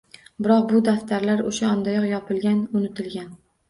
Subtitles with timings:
[0.47, 3.35] Biroq bu daftarlar o`sha ondayoq yopilgan, unutilgan